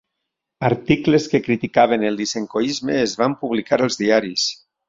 Articles 0.69 1.27
que 1.33 1.43
criticaven 1.49 2.07
el 2.09 2.17
Lysenkoisme 2.21 2.99
es 3.03 3.17
van 3.23 3.39
publicar 3.45 3.83
als 3.89 4.03
diaris. 4.05 4.49